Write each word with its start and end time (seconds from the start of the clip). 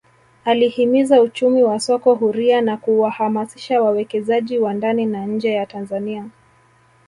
Alihimiza 0.45 1.21
uchumi 1.21 1.63
wa 1.63 1.79
soko 1.79 2.15
huria 2.15 2.61
na 2.61 2.77
kuwahamasisha 2.77 3.81
wawekezaji 3.81 4.59
wa 4.59 4.73
ndani 4.73 5.05
na 5.05 5.25
nje 5.25 5.53
ya 5.53 5.65
Tanzania 5.65 6.25